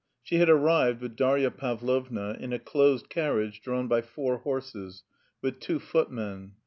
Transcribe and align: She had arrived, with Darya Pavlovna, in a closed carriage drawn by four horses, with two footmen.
She 0.23 0.37
had 0.37 0.49
arrived, 0.49 0.99
with 0.99 1.15
Darya 1.15 1.51
Pavlovna, 1.51 2.35
in 2.39 2.53
a 2.53 2.57
closed 2.57 3.07
carriage 3.07 3.61
drawn 3.61 3.87
by 3.87 4.01
four 4.01 4.39
horses, 4.39 5.03
with 5.43 5.59
two 5.59 5.77
footmen. 5.77 6.53